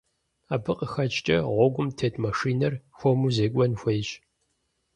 [0.53, 4.09] Абы къыхэкӀкӀэ, гъуэгум тет машинэр хуэму зекӀуэн хуейщ.